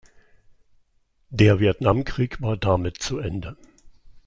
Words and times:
Der 1.29 1.59
Vietnamkrieg 1.59 2.41
war 2.41 2.57
damit 2.57 2.97
zu 3.03 3.19
Ende. 3.19 3.55